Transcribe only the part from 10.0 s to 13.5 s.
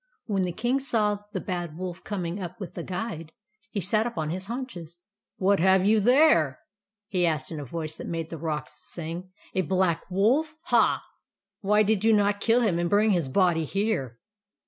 Wolf? Ha! Why did you not kill him, and bring his